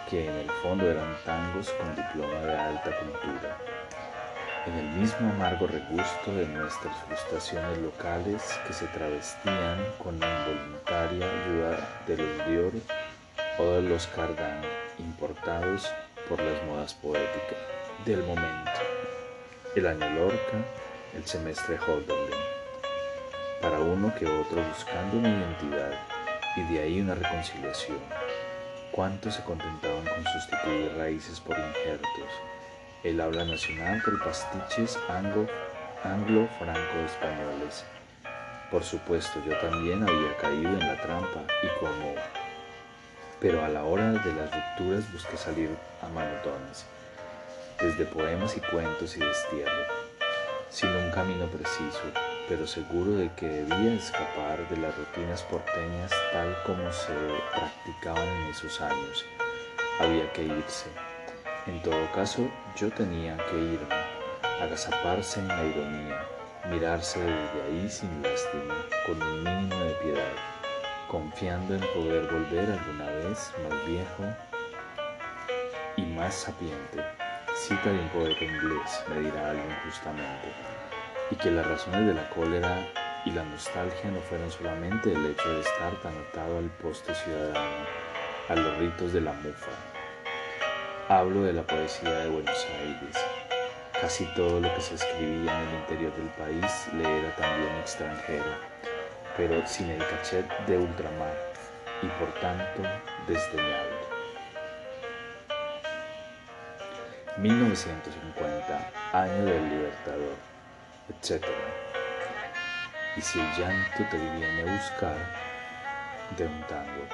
que 0.09 0.29
en 0.29 0.35
el 0.35 0.51
fondo 0.61 0.85
eran 0.85 1.17
tangos 1.25 1.71
con 1.71 1.95
diploma 1.95 2.39
de 2.41 2.57
alta 2.57 2.91
cultura. 2.99 3.57
En 4.67 4.73
el 4.73 4.89
mismo 4.99 5.29
amargo 5.31 5.65
regusto 5.65 6.31
de 6.31 6.47
nuestras 6.47 6.95
frustraciones 7.07 7.79
locales 7.79 8.43
que 8.67 8.73
se 8.73 8.85
travestían 8.87 9.79
con 10.03 10.19
la 10.19 10.27
involuntaria 10.27 11.25
ayuda 11.25 12.03
de 12.07 12.17
los 12.17 12.47
o 13.57 13.71
de 13.71 13.81
los 13.81 14.07
Cardán 14.07 14.61
importados 14.99 15.89
por 16.27 16.41
las 16.41 16.63
modas 16.63 16.93
poéticas 16.93 17.57
del 18.05 18.23
momento. 18.23 18.71
El 19.75 19.87
año 19.87 20.09
Lorca, 20.11 20.57
el 21.15 21.25
semestre 21.25 21.77
Holderlin. 21.79 22.39
Para 23.61 23.79
uno 23.79 24.13
que 24.17 24.25
otro 24.25 24.61
buscando 24.63 25.17
una 25.17 25.29
identidad 25.29 25.93
y 26.57 26.73
de 26.73 26.81
ahí 26.81 27.01
una 27.01 27.15
reconciliación 27.15 27.99
¿Cuántos 28.95 29.35
se 29.35 29.43
contentaban 29.43 30.05
con 30.05 30.23
sustituir 30.23 30.95
raíces 30.95 31.41
por 31.41 31.59
injertos? 31.59 32.29
El 33.03 33.19
habla 33.19 33.43
nacional 33.43 34.01
por 34.05 34.23
pastiches 34.23 34.97
anglo-franco-españoles. 35.09 37.83
Por 38.71 38.85
supuesto, 38.85 39.43
yo 39.45 39.57
también 39.57 40.01
había 40.01 40.37
caído 40.37 40.69
en 40.69 40.79
la 40.79 40.95
trampa 41.01 41.41
y 41.61 41.67
como... 41.77 42.15
Pero 43.39 43.63
a 43.63 43.69
la 43.69 43.83
hora 43.83 44.11
de 44.11 44.33
las 44.33 44.53
rupturas 44.53 45.11
busqué 45.11 45.37
salir 45.37 45.69
a 46.01 46.07
manotones, 46.07 46.85
desde 47.79 48.05
poemas 48.05 48.55
y 48.57 48.61
cuentos 48.61 49.17
y 49.17 49.19
destierro, 49.19 49.83
sin 50.69 50.89
un 50.89 51.11
camino 51.11 51.45
preciso, 51.47 52.01
pero 52.47 52.67
seguro 52.67 53.11
de 53.11 53.31
que 53.33 53.47
debía 53.47 53.93
escapar 53.93 54.67
de 54.69 54.77
las 54.77 54.95
rutinas 54.97 55.41
porteñas 55.43 56.11
tal 56.31 56.55
como 56.65 56.91
se 56.91 57.13
practicaban 57.51 58.27
en 58.27 58.49
esos 58.49 58.79
años. 58.81 59.25
Había 59.99 60.31
que 60.33 60.43
irse. 60.43 60.89
En 61.67 61.81
todo 61.81 62.11
caso, 62.13 62.47
yo 62.75 62.89
tenía 62.91 63.37
que 63.49 63.57
irme, 63.57 63.95
agazaparse 64.61 65.39
en 65.39 65.47
la 65.47 65.63
ironía, 65.63 66.27
mirarse 66.69 67.19
desde 67.19 67.61
ahí 67.67 67.89
sin 67.89 68.21
lástima, 68.21 68.75
con 69.05 69.21
un 69.21 69.43
mínimo 69.43 69.83
de 69.83 69.93
piedad, 69.95 70.54
confiando 71.15 71.75
en 71.75 71.79
poder 71.79 72.27
volver 72.29 72.69
alguna 72.71 73.05
vez 73.05 73.53
más 73.63 73.85
viejo 73.85 74.23
y 75.95 76.01
más 76.01 76.35
sapiente. 76.35 77.01
Cita 77.55 77.89
de 77.89 77.99
un 77.99 78.09
poeta 78.09 78.43
inglés, 78.43 79.01
me 79.07 79.21
dirá 79.21 79.51
alguien 79.51 79.77
justamente 79.85 80.51
y 81.31 81.35
que 81.37 81.51
las 81.51 81.65
razones 81.65 82.07
de 82.07 82.13
la 82.15 82.29
cólera 82.31 82.85
y 83.23 83.31
la 83.31 83.45
nostalgia 83.45 84.11
no 84.11 84.19
fueron 84.19 84.51
solamente 84.51 85.13
el 85.13 85.25
hecho 85.27 85.49
de 85.53 85.61
estar 85.61 85.93
tan 86.01 86.13
atado 86.17 86.57
al 86.57 86.69
poste 86.83 87.15
ciudadano, 87.15 87.85
a 88.49 88.55
los 88.55 88.77
ritos 88.77 89.13
de 89.13 89.21
la 89.21 89.31
mufa. 89.31 89.71
Hablo 91.07 91.43
de 91.43 91.53
la 91.53 91.63
poesía 91.63 92.11
de 92.11 92.29
Buenos 92.29 92.67
Aires. 92.77 93.15
Casi 94.01 94.25
todo 94.35 94.59
lo 94.59 94.75
que 94.75 94.81
se 94.81 94.95
escribía 94.95 95.61
en 95.61 95.69
el 95.69 95.75
interior 95.79 96.13
del 96.13 96.27
país 96.31 96.87
le 96.93 97.19
era 97.19 97.33
también 97.37 97.73
extranjero, 97.77 98.51
pero 99.37 99.65
sin 99.67 99.89
el 99.89 99.99
cachet 99.99 100.47
de 100.67 100.77
ultramar 100.77 101.35
y 102.01 102.07
por 102.07 102.33
tanto 102.39 102.81
desdeñable. 103.27 104.05
1950, 107.37 108.91
año 109.13 109.45
del 109.45 109.69
Libertador 109.69 110.55
etc. 111.09 111.45
Y 113.15 113.21
si 113.21 113.39
el 113.39 113.47
llanto 113.57 114.03
te 114.09 114.17
viene 114.17 114.61
a 114.61 114.75
buscar, 114.75 115.17
de 116.37 116.45
un 116.45 116.61
tango. 116.63 117.05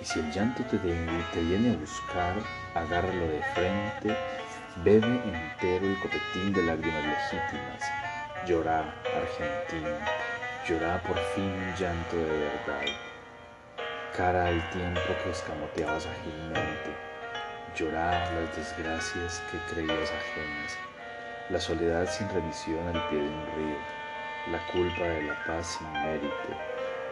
Y 0.00 0.04
si 0.04 0.20
el 0.20 0.30
llanto 0.32 0.62
te, 0.64 0.76
viene 0.78 1.72
a 1.72 1.76
buscar, 1.76 2.34
agárralo 2.74 3.28
de 3.28 3.42
frente, 3.54 4.16
bebe 4.84 5.20
entero 5.24 5.86
el 5.86 5.98
copetín 6.00 6.52
de 6.52 6.62
lágrimas 6.62 7.04
legítimas. 7.04 7.82
Llorá, 8.46 8.94
Argentina, 9.04 9.98
llorá 10.68 11.02
por 11.02 11.16
fin 11.34 11.44
un 11.44 11.74
llanto 11.74 12.16
de 12.16 12.38
verdad. 12.38 12.86
Cara 14.16 14.46
al 14.46 14.70
tiempo 14.70 15.00
que 15.22 15.30
escamoteabas 15.30 16.06
agilmente. 16.06 16.96
Llorá 17.74 18.32
las 18.32 18.56
desgracias 18.56 19.42
que 19.50 19.58
creías 19.74 20.10
ajenas 20.10 20.78
la 21.50 21.60
soledad 21.60 22.10
sin 22.10 22.28
remisión 22.28 22.84
al 22.88 23.08
pie 23.08 23.20
de 23.20 23.28
un 23.28 23.46
río, 23.54 23.76
la 24.50 24.66
culpa 24.72 25.04
de 25.04 25.22
la 25.22 25.44
paz 25.46 25.78
sin 25.78 25.92
mérito, 25.92 26.50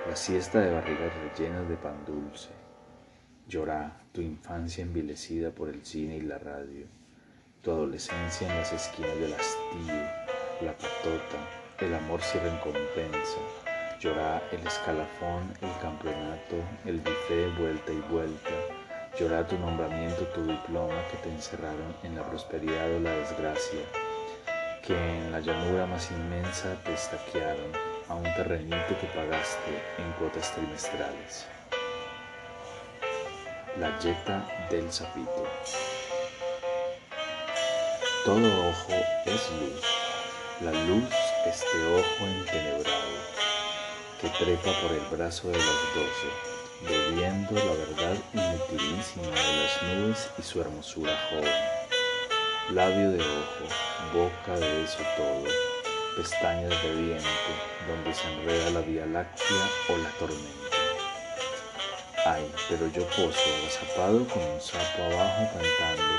la 0.09 0.17
siesta 0.17 0.59
de 0.59 0.73
barrigas 0.73 1.13
rellenas 1.15 1.69
de 1.69 1.77
pan 1.77 2.05
dulce. 2.05 2.51
Llorá 3.47 3.97
tu 4.11 4.21
infancia 4.21 4.83
envilecida 4.83 5.53
por 5.53 5.69
el 5.69 5.85
cine 5.87 6.17
y 6.17 6.23
la 6.23 6.39
radio, 6.39 6.87
tu 7.63 7.71
adolescencia 7.71 8.51
en 8.51 8.59
las 8.59 8.73
esquinas 8.73 9.17
del 9.21 9.35
hastío, 9.35 9.95
la 10.63 10.73
patota, 10.73 11.64
el 11.81 11.95
amor 11.95 12.23
sin 12.23 12.41
recompensa, 12.41 13.39
Llora 14.01 14.43
el 14.53 14.67
escalafón, 14.67 15.57
el 15.63 15.81
campeonato, 15.81 16.57
el 16.85 17.01
buffet 17.01 17.57
vuelta 17.59 17.91
y 17.91 18.01
vuelta. 18.13 18.51
Llora 19.19 19.47
tu 19.47 19.57
nombramiento, 19.59 20.27
tu 20.35 20.45
diploma 20.45 20.95
que 21.11 21.17
te 21.19 21.31
encerraron 21.31 21.97
en 22.03 22.15
la 22.15 22.23
prosperidad 22.23 22.93
o 22.97 23.01
la 23.01 23.13
desgracia, 23.13 23.81
que 24.83 24.95
en 24.95 25.33
la 25.33 25.41
llanura 25.41 25.87
más 25.87 26.11
inmensa 26.11 26.77
te 26.85 26.93
estaquearon 26.93 27.73
a 28.09 28.15
un 28.15 28.25
terrenito 28.25 28.99
que 29.01 29.07
pagaste 29.07 29.71
en 29.97 30.13
cuotas 30.19 30.53
trimestrales. 30.53 31.47
La 33.81 33.99
yeta 34.01 34.47
del 34.71 34.93
sapito. 34.93 35.47
Todo 38.27 38.69
ojo 38.69 38.93
es 39.25 39.51
luz, 39.61 39.83
la 40.61 40.73
luz 40.73 41.24
este 41.47 41.85
ojo 41.87 42.27
entenebrado 42.27 43.15
que 44.21 44.29
trepa 44.31 44.73
por 44.81 44.93
el 44.93 45.05
brazo 45.11 45.49
de 45.49 45.59
las 45.59 45.67
doce, 45.95 46.31
bebiendo 46.89 47.53
la 47.53 47.73
verdad 47.73 48.17
inutilísima 48.33 49.27
de 49.27 49.57
las 49.63 49.83
nubes 49.83 50.31
y 50.39 50.43
su 50.43 50.61
hermosura 50.63 51.13
joven. 51.29 51.53
Labio 52.71 53.11
de 53.11 53.21
ojo, 53.21 53.67
boca 54.15 54.59
de 54.59 54.85
eso 54.85 55.01
todo, 55.19 55.45
pestañas 56.17 56.83
de 56.83 56.95
viento, 56.95 57.53
donde 57.89 58.15
se 58.15 58.33
enreda 58.33 58.71
la 58.71 58.81
vía 58.81 59.05
láctea 59.05 59.69
o 59.91 59.99
la 59.99 60.09
tormenta. 60.19 60.77
Ay, 62.25 62.51
pero 62.71 62.89
yo 62.89 63.07
poso 63.09 63.39
agazapado 63.61 64.27
con 64.29 64.43
un 64.43 64.61
sapo 64.63 65.03
abajo 65.03 65.51
cantando 65.53 66.15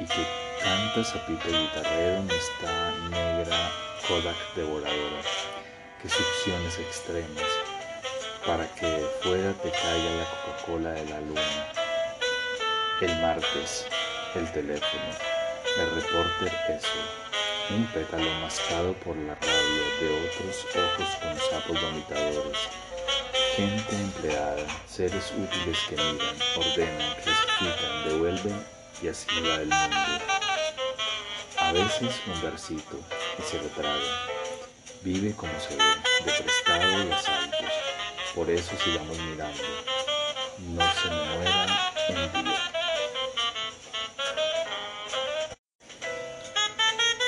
y 0.00 0.04
que 0.04 0.26
canta 0.62 1.02
sapito 1.02 1.48
guitarrero 1.48 2.18
en 2.18 2.30
esta 2.30 2.92
negra 3.10 3.89
Kodak 4.06 4.54
devoradora, 4.54 5.22
que 6.00 6.08
succiones 6.08 6.78
extremas, 6.78 7.50
para 8.46 8.66
que 8.74 9.06
fuera 9.22 9.52
te 9.54 9.70
caiga 9.70 10.10
la 10.14 10.24
Coca-Cola 10.30 10.90
de 10.92 11.04
la 11.06 11.20
luna. 11.20 11.72
El 13.00 13.20
martes, 13.20 13.86
el 14.34 14.50
teléfono, 14.52 15.10
el 15.78 15.90
reporter 15.94 16.52
eso, 16.68 17.74
un 17.74 17.86
pétalo 17.86 18.30
mascado 18.42 18.92
por 18.94 19.16
la 19.16 19.34
rabia 19.34 19.86
de 20.00 20.28
otros 20.28 20.66
ojos 20.74 21.08
con 21.20 21.38
sapos 21.50 21.80
vomitadores, 21.80 22.58
gente 23.56 23.96
empleada, 23.96 24.66
seres 24.88 25.32
útiles 25.36 25.78
que 25.88 25.96
miran, 25.96 26.36
ordenan, 26.56 27.14
clasifican, 27.22 28.08
devuelven 28.08 28.66
y 29.02 29.08
así 29.08 29.26
va 29.42 29.56
el 29.56 29.68
mundo. 29.68 30.24
A 31.58 31.72
veces 31.72 32.20
un 32.26 32.42
versito, 32.42 32.98
se 33.42 33.58
retraga. 33.58 34.28
Vive 35.02 35.34
como 35.34 35.52
se 35.60 35.76
ve, 35.76 35.84
de 36.24 36.32
prestado 36.42 37.04
y 37.04 37.12
asaltos. 37.12 37.72
Por 38.34 38.50
eso 38.50 38.72
sigamos 38.84 39.18
mirando. 39.18 39.62
No 40.58 40.82
se 40.92 41.08
me 41.08 41.24
muera 41.36 41.92
en 42.08 42.44
día. 42.44 42.70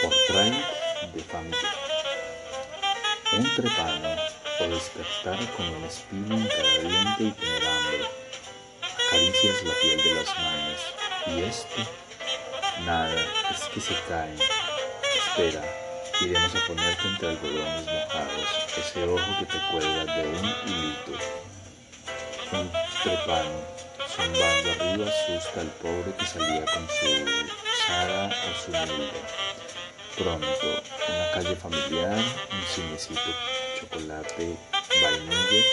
Portrait 0.03 0.55
de 1.15 1.23
familia. 1.25 1.75
Un 3.33 3.55
trepano 3.55 4.17
o 4.61 4.69
despertar 4.69 5.39
con 5.57 5.67
un 5.67 5.85
espino 5.85 6.37
en 6.37 6.47
cada 6.47 6.79
diente 6.79 7.25
y 7.25 7.31
tener 7.33 7.65
hambre. 7.65 8.09
Acaricias 9.07 9.63
la 9.65 9.75
piel 9.81 10.03
de 10.03 10.15
las 10.15 10.39
manos. 10.39 10.81
Y 11.27 11.43
esto, 11.43 11.91
nada, 12.85 13.21
es 13.51 13.65
que 13.73 13.81
se 13.81 13.95
caen. 14.09 14.39
Espera, 15.17 15.63
Iremos 16.23 16.55
a 16.55 16.67
ponerte 16.69 17.09
entre 17.09 17.29
algodones 17.31 17.85
mojados, 17.85 18.49
ese 18.79 19.05
ojo 19.05 19.39
que 19.41 19.47
te 19.47 19.59
cuelga 19.73 20.05
de 20.05 20.29
un 20.29 20.45
hilito. 20.67 21.13
Un 22.53 22.71
trepano, 23.03 23.59
zumbando 24.09 24.71
arriba, 24.71 25.07
asusta 25.11 25.61
al 25.63 25.67
pobre 25.83 26.15
que 26.17 26.25
salía 26.25 26.65
con 26.67 26.87
su 26.89 27.07
Sara 27.87 28.27
o 28.29 28.65
su 28.65 28.71
Milda. 28.71 29.21
Pronto, 30.17 30.83
una 31.09 31.31
calle 31.33 31.57
familiar, 31.57 32.17
un 32.17 32.63
cinecito, 32.73 33.21
chocolate, 33.81 34.57
vainillas. 35.03 35.67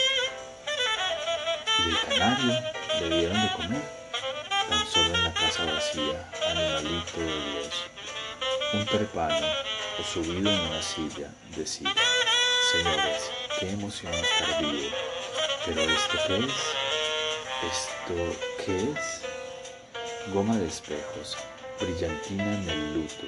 Y 1.77 1.89
el 1.89 1.97
canario 2.07 2.59
le 3.01 3.17
dieron 3.19 3.39
de 3.39 3.49
comer, 3.53 3.83
tan 4.67 4.87
solo 4.87 5.13
en 5.13 5.23
la 5.25 5.33
casa 5.33 5.65
vacía, 5.65 6.31
animalito 6.49 7.19
de 7.19 7.25
Dios. 7.25 7.73
Un 8.73 8.85
trepano, 8.85 9.47
subido 10.03 10.49
en 10.49 10.59
una 10.59 10.81
silla, 10.81 11.29
decía, 11.55 11.93
señores, 12.71 13.31
qué 13.59 13.69
emoción 13.71 14.13
estar 14.13 14.61
vivo, 14.61 14.95
pero 15.65 15.81
¿esto 15.81 16.17
qué 16.27 16.37
es? 16.37 16.53
¿Esto 17.71 18.39
qué 18.65 18.77
es? 18.77 19.21
Goma 20.33 20.57
de 20.57 20.67
espejos, 20.67 21.37
brillantina 21.79 22.43
en 22.43 22.69
el 22.69 22.93
luto, 22.93 23.25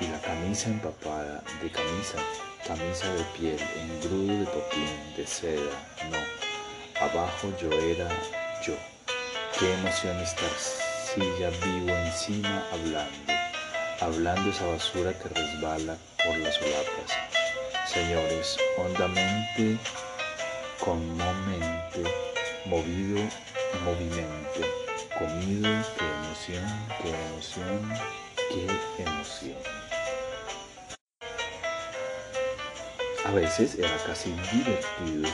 y 0.00 0.06
la 0.06 0.20
camisa 0.20 0.68
empapada 0.68 1.42
de 1.62 1.70
camisa, 1.70 2.18
camisa 2.66 3.12
de 3.12 3.24
piel, 3.36 3.60
engrudo 3.76 4.38
de 4.38 4.46
popín, 4.46 5.16
de 5.16 5.26
seda, 5.26 5.76
no, 6.10 7.04
abajo 7.04 7.52
yo 7.60 7.70
era 7.72 8.08
yo. 8.64 8.74
Qué 9.58 9.72
emoción 9.74 10.18
estar 10.20 10.50
silla 10.58 11.50
vivo 11.64 11.90
encima 11.90 12.66
hablando 12.72 13.33
hablando 14.00 14.50
esa 14.50 14.66
basura 14.66 15.12
que 15.12 15.28
resbala 15.28 15.96
por 16.24 16.36
las 16.38 16.54
solapas. 16.54 17.10
Señores, 17.86 18.56
hondamente, 18.78 19.78
conmomente, 20.80 22.02
movido, 22.66 23.20
movimiento, 23.84 24.60
comido, 25.18 25.68
qué 25.98 26.04
emoción, 26.04 26.64
qué 27.02 27.08
emoción, 27.10 27.92
qué 28.96 29.02
emoción. 29.02 29.58
A 33.24 33.30
veces 33.32 33.76
era 33.78 33.96
casi 34.06 34.30
divertido 34.52 35.30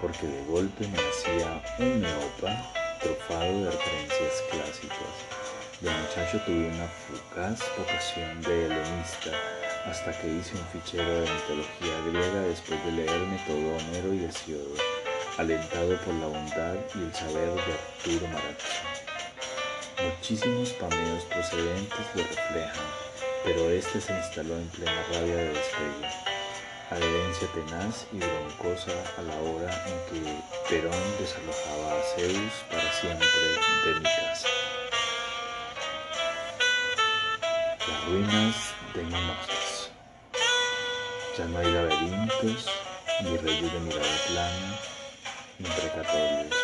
porque 0.00 0.26
de 0.26 0.44
golpe 0.44 0.86
me 0.88 0.98
hacía 0.98 1.62
un 1.78 2.00
neopa 2.02 2.72
trofado 3.00 3.64
de 3.64 3.70
referencias 3.70 4.42
clásicas 4.50 5.35
de 5.80 5.90
muchacho 5.90 6.40
tuve 6.46 6.68
una 6.68 6.88
fugaz 6.88 7.60
vocación 7.76 8.40
de 8.42 8.64
helenista 8.64 9.30
hasta 9.84 10.10
que 10.18 10.28
hice 10.28 10.54
un 10.56 10.66
fichero 10.72 11.20
de 11.20 11.30
mitología 11.30 12.00
griega 12.08 12.40
después 12.48 12.82
de 12.86 12.92
leerme 12.92 13.38
todo 13.46 13.76
Homero 13.76 14.14
y 14.14 14.24
Hesiodo, 14.24 14.74
alentado 15.36 15.96
por 15.98 16.14
la 16.14 16.26
bondad 16.26 16.74
y 16.94 16.98
el 16.98 17.14
saber 17.14 17.50
de 17.52 17.60
Arturo 17.60 18.26
Maracho. 18.28 18.66
Muchísimos 20.02 20.70
pameos 20.70 21.24
procedentes 21.24 22.06
lo 22.14 22.22
reflejan, 22.22 22.86
pero 23.44 23.70
este 23.70 24.00
se 24.00 24.16
instaló 24.16 24.56
en 24.56 24.68
plena 24.68 25.04
rabia 25.12 25.36
de 25.36 25.48
despegue, 25.48 26.08
adherencia 26.90 27.48
tenaz 27.52 28.06
y 28.12 28.16
broncosa 28.16 28.92
a 29.18 29.22
la 29.22 29.36
hora 29.40 29.84
en 29.86 30.22
que 30.22 30.40
Perón 30.70 31.02
desalojaba 31.18 32.00
a 32.00 32.02
Zeus 32.16 32.52
para 32.70 32.92
siempre 32.92 33.28
de 33.84 33.94
mi 34.00 34.04
casa. 34.04 34.55
Ruinas 38.06 38.54
de 38.94 39.02
Mimosas. 39.02 39.90
Ya 41.36 41.44
no 41.46 41.58
hay 41.58 41.72
laberintos, 41.72 42.66
ni 43.22 43.36
reyes 43.38 43.72
de 43.72 43.80
mirada 43.80 44.16
plana, 44.28 44.78
ni 45.58 45.68
precatorios, 45.68 46.54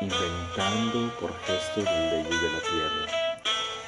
inventando 0.00 1.14
por 1.20 1.32
gestos 1.44 1.84
las 1.84 2.12
leyes 2.12 2.42
de 2.42 2.52
la 2.52 2.60
tierra. 2.60 3.42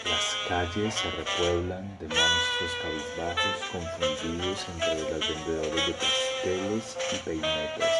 Las 0.04 0.36
calles 0.48 0.94
se 0.94 1.10
repueblan 1.10 1.98
de 1.98 2.06
monstruos 2.06 2.72
cabizbajos 2.82 3.56
confundidos 3.72 4.66
entre 4.74 5.10
las 5.10 5.28
vendedoras 5.28 5.86
de 5.86 5.94
pasteles 5.94 6.96
y 7.12 7.16
peinetas, 7.24 7.94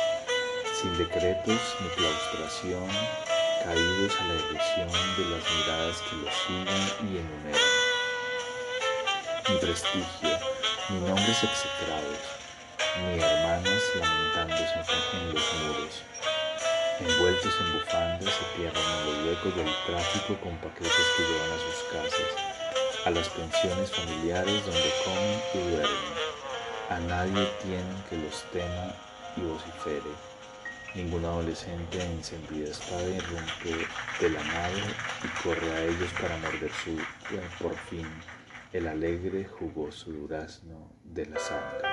sin 0.80 0.96
decretos 0.96 1.60
ni 1.80 1.88
claustración, 1.88 2.88
caídos 3.64 4.12
a 4.20 4.24
la 4.26 4.34
ilusión 4.34 4.90
de 5.16 5.36
las 5.36 5.44
miradas 5.56 5.96
que 6.02 6.16
los 6.16 6.34
siguen 6.46 7.10
y 7.10 7.18
enumeran 7.18 7.83
ni 9.48 9.56
prestigio, 9.58 10.38
ni 10.88 11.00
nombres 11.00 11.44
execrados, 11.44 12.24
ni 12.96 13.20
hermanas 13.20 13.82
lamentándose 14.00 14.74
en 15.12 15.34
los 15.34 15.54
muros. 15.54 16.02
Envueltos 17.00 17.54
en 17.60 17.72
bufandas 17.74 18.32
se 18.32 18.56
pierden 18.56 18.82
en 18.82 19.06
los 19.06 19.26
huecos 19.26 19.56
del 19.56 19.70
tráfico 19.86 20.40
con 20.42 20.56
paquetes 20.58 21.06
que 21.16 21.22
llevan 21.24 21.52
a 21.52 21.60
sus 21.60 21.82
casas, 21.92 22.30
a 23.04 23.10
las 23.10 23.28
pensiones 23.28 23.90
familiares 23.90 24.64
donde 24.64 24.94
comen 25.04 25.40
y 25.52 25.58
duermen. 25.70 26.14
A 26.88 26.98
nadie 27.00 27.46
tienen 27.62 28.04
que 28.08 28.16
los 28.16 28.44
tema 28.50 28.94
y 29.36 29.40
vocifere. 29.42 30.10
Ningún 30.94 31.24
adolescente 31.24 32.02
encendida 32.02 32.70
espada 32.70 33.08
irrumpe 33.08 33.86
de 34.20 34.28
la 34.30 34.42
nave 34.44 34.82
y 35.22 35.42
corre 35.42 35.70
a 35.70 35.82
ellos 35.82 36.10
para 36.18 36.36
morder 36.38 36.70
su 36.82 36.96
por 37.58 37.76
fin 37.90 38.08
el 38.74 38.88
alegre 38.88 39.44
jugoso 39.44 40.10
durazno 40.10 40.90
de 41.04 41.26
la 41.26 41.38
sangre. 41.38 41.88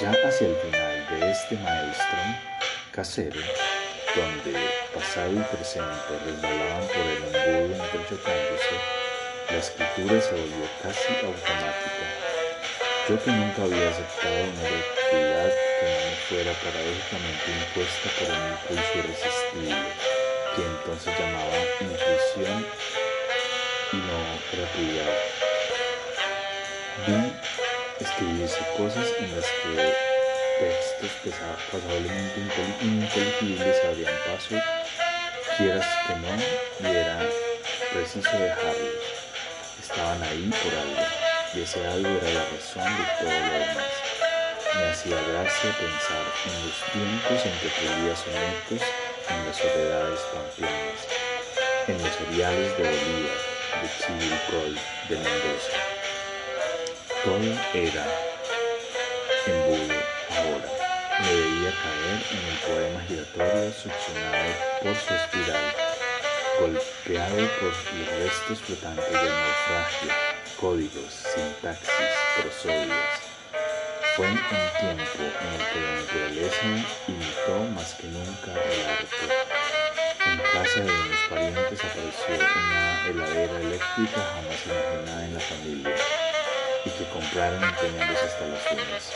Ya 0.00 0.10
hacia 0.10 0.48
el 0.48 0.56
final 0.56 1.06
de 1.08 1.30
este 1.30 1.54
maestro 1.58 2.18
casero, 2.90 3.40
donde 4.16 4.58
pasado 4.92 5.30
y 5.34 5.54
presente 5.54 6.18
resbalaban 6.26 6.84
por 6.88 7.06
el 7.06 7.22
embudo 7.22 7.84
entrechocándose, 7.84 8.74
la 9.50 9.58
escritura 9.58 10.20
se 10.20 10.32
volvió 10.32 10.66
casi 10.82 11.12
automática. 11.24 12.06
Yo 13.08 13.22
que 13.22 13.30
nunca 13.30 13.62
había 13.62 13.88
aceptado 13.88 14.34
una 14.50 14.66
actividad 14.66 15.52
que 15.78 15.86
no 15.86 15.98
me 16.10 16.16
fuera 16.26 16.52
paradójicamente 16.58 17.46
impuesta 17.54 18.08
por 18.18 18.34
un 18.34 18.42
impulso 18.50 18.98
irresistible, 18.98 19.92
que 20.56 20.62
entonces 20.66 21.14
llamaba 21.20 21.56
intuición 21.80 22.66
y 23.92 23.96
no 23.96 24.18
creatividad. 24.50 25.12
Vi 27.06 28.04
escribirse 28.04 28.58
cosas 28.76 29.06
en 29.18 29.34
las 29.34 29.44
que 29.44 29.94
textos 30.58 31.34
pasablemente 31.72 32.40
ininteligibles 32.82 33.76
se 33.76 33.86
abrían 33.86 34.14
paso, 34.26 34.56
quieras 35.56 35.86
que 36.06 36.14
no, 36.16 36.90
y 36.90 36.96
era 36.96 37.18
preciso 37.92 38.30
dejarlos. 38.38 39.04
Estaban 39.80 40.22
ahí 40.22 40.50
por 40.50 40.74
algo, 40.74 41.06
y 41.54 41.62
ese 41.62 41.86
algo 41.86 42.08
era 42.08 42.30
la 42.30 42.44
razón 42.44 42.84
de 42.84 43.04
todo 43.20 43.30
lo 43.30 43.52
demás. 43.52 43.92
Me 44.74 44.90
hacía 44.90 45.16
gracia 45.32 45.70
pensar 45.78 46.24
en 46.46 46.66
los 46.66 46.76
tiempos 46.92 47.46
en 47.46 47.58
que 47.58 47.66
escribía 47.68 48.16
sonetos 48.16 48.88
en 49.30 49.46
las 49.46 49.56
soledades 49.56 50.20
pampeanas, 50.32 51.00
en 51.86 52.02
los 52.02 52.14
seriales 52.14 52.76
de 52.76 52.84
Bolívar, 52.84 53.57
de 53.80 53.88
Chivilcoy, 53.98 54.78
de 55.08 55.16
Mendoza. 55.16 55.78
Todo 57.24 57.50
era 57.74 58.06
embudo 59.46 59.94
ahora. 60.36 60.68
Me 61.20 61.32
veía 61.34 61.72
caer 61.82 62.18
en 62.30 62.42
el 62.48 62.58
poema 62.66 63.00
giratorio 63.06 63.72
succionado 63.72 64.52
por 64.82 64.96
su 64.96 65.14
espiral, 65.14 65.74
golpeado 66.60 67.48
por 67.60 67.72
los 67.98 68.08
restos 68.18 68.58
flotantes 68.60 69.12
del 69.12 69.30
naufragio, 69.30 70.12
códigos, 70.60 71.12
sintaxis, 71.34 71.90
prosodias. 72.40 73.20
Fue 74.16 74.26
un 74.26 74.36
tiempo 74.36 74.82
en 74.82 74.98
el 74.98 75.66
que 75.70 75.80
la 75.80 75.92
naturaleza 76.00 76.66
imitó 77.06 77.58
más 77.74 77.94
que 77.94 78.06
nunca 78.08 78.52
el 78.52 78.86
arte. 78.86 79.48
En 80.26 80.38
casa 80.52 80.80
de 80.80 81.17
parientes 81.28 81.84
apareció 81.84 82.34
una 82.34 83.06
heladera 83.06 83.60
eléctrica 83.60 84.20
jamás 84.34 84.66
imaginada 84.66 85.24
en 85.24 85.34
la 85.34 85.40
familia 85.40 85.94
y 86.84 86.90
que 86.90 87.04
compraron 87.10 87.62
empeñando 87.62 88.12
las 88.12 88.22
instalaciones. 88.22 89.12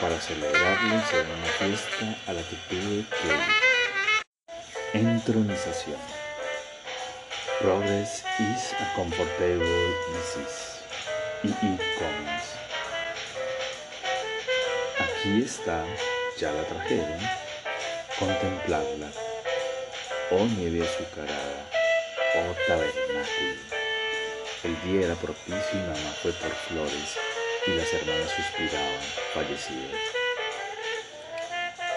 Para 0.00 0.20
celebrarlo 0.20 0.96
hicieron 0.96 1.30
una 1.30 1.46
fiesta 1.46 2.16
a 2.26 2.32
la 2.32 2.42
que 2.42 2.56
tuve 2.68 3.04
que. 3.10 4.98
Entronización. 4.98 5.98
Progress 7.60 8.24
is 8.38 8.72
a 8.78 8.94
comfortable 8.94 9.94
disease. 10.12 10.84
E. 11.44 11.48
E. 11.48 11.78
Commons. 11.98 12.56
Aquí 14.98 15.42
está, 15.42 15.84
ya 16.38 16.52
la 16.52 16.62
trajeron, 16.62 17.18
contemplarla. 18.18 19.25
Oh 20.28 20.44
nieve 20.58 20.82
azucarada, 20.82 21.70
oh 22.34 22.54
tabernáculo. 22.66 23.54
El 24.64 24.82
día 24.82 25.06
era 25.06 25.14
propicio 25.14 25.70
y 25.72 25.76
mamá 25.76 26.10
fue 26.20 26.32
por 26.32 26.50
flores 26.50 27.16
y 27.64 27.70
las 27.70 27.92
hermanas 27.94 28.32
suspiraban, 28.34 29.00
fallecidas. 29.32 30.00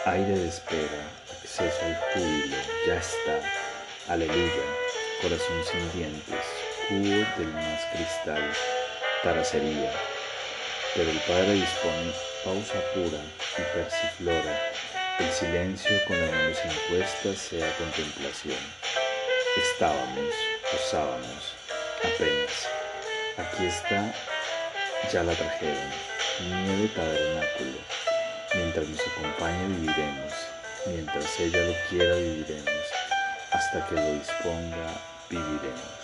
Aire 0.05 0.37
de 0.37 0.47
espera, 0.47 1.09
acceso 1.31 1.83
al 1.83 1.95
júbilo, 2.13 2.57
ya 2.85 2.97
está, 2.97 3.41
aleluya, 4.13 4.63
corazón 5.23 5.63
sin 5.65 5.91
dientes, 5.93 6.45
cubo 6.87 7.25
del 7.39 7.53
más 7.53 7.83
cristal, 7.93 8.51
taracería. 9.23 9.91
Pero 10.93 11.09
el 11.09 11.19
Padre 11.21 11.53
dispone 11.53 12.13
pausa 12.45 12.79
pura 12.93 13.21
y 13.57 13.61
persiflora, 13.75 14.71
el 15.19 15.31
silencio 15.31 15.91
con 16.07 16.19
las 16.19 16.31
manos 16.31 16.57
impuestas 16.65 17.37
sea 17.37 17.77
contemplación. 17.77 18.57
Estábamos, 19.73 20.33
osábamos, 20.73 21.55
apenas. 22.03 22.67
Aquí 23.37 23.65
está 23.65 24.13
ya 25.11 25.23
la 25.23 25.33
trajeron, 25.33 25.89
nieve 26.41 26.87
tabernáculo. 26.89 27.79
Mientras 28.53 28.87
nos 28.87 28.99
acompañe 28.99 29.67
viviremos, 29.67 30.33
mientras 30.85 31.39
ella 31.39 31.65
lo 31.65 31.73
quiera 31.89 32.15
viviremos, 32.15 32.85
hasta 33.51 33.87
que 33.87 33.95
lo 33.95 34.13
disponga 34.13 34.93
viviremos. 35.29 35.99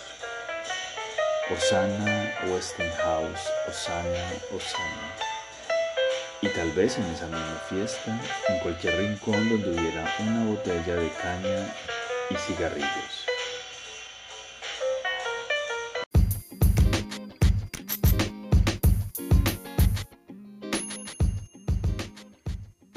Osana, 1.54 2.34
Westinghouse, 2.48 3.48
Osana, 3.68 4.32
Osana. 4.52 5.25
Y 6.42 6.48
tal 6.48 6.70
vez 6.72 6.98
en 6.98 7.04
esa 7.04 7.26
misma 7.26 7.60
fiesta, 7.68 8.20
en 8.48 8.58
cualquier 8.60 8.98
rincón 8.98 9.48
donde 9.48 9.70
hubiera 9.70 10.06
una 10.20 10.44
botella 10.44 10.96
de 10.96 11.10
caña 11.10 11.74
y 12.28 12.34
cigarrillos. 12.34 13.26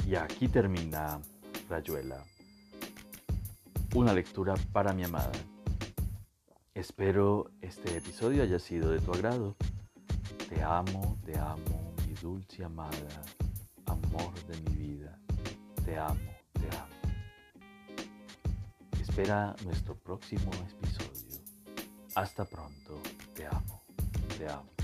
Y 0.06 0.16
aquí 0.16 0.48
termina 0.48 1.20
Rayuela. 1.68 2.22
Una 3.94 4.12
lectura 4.12 4.54
para 4.72 4.92
mi 4.92 5.04
amada. 5.04 5.32
Espero 6.74 7.50
este 7.62 7.96
episodio 7.96 8.42
haya 8.42 8.58
sido 8.58 8.90
de 8.90 8.98
tu 8.98 9.12
agrado. 9.12 9.56
Te 10.48 10.62
amo, 10.62 11.16
te 11.24 11.38
amo, 11.38 11.89
dulce 12.20 12.62
amada, 12.64 13.22
amor 13.86 14.34
de 14.46 14.60
mi 14.62 14.76
vida. 14.76 15.18
Te 15.84 15.98
amo, 15.98 16.30
te 16.52 16.68
amo. 16.76 17.14
Espera 19.00 19.56
nuestro 19.64 19.94
próximo 19.96 20.50
episodio. 20.52 21.42
Hasta 22.14 22.44
pronto, 22.44 23.00
te 23.34 23.46
amo, 23.46 23.82
te 24.36 24.48
amo. 24.48 24.79